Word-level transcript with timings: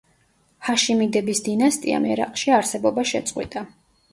ჰაშიმიდების 0.69 1.41
დინასტიამ 1.49 2.07
ერაყში 2.15 2.57
არსებობა 2.61 3.05
შეწყვიტა. 3.13 3.67